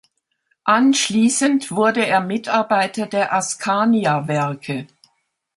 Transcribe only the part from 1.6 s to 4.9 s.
wurde er Mitarbeiter der Askania-Werke.